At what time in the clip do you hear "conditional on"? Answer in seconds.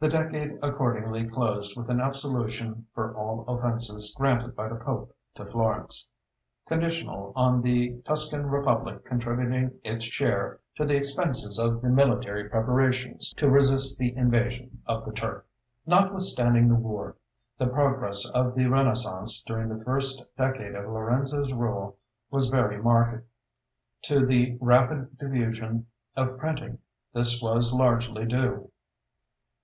6.66-7.62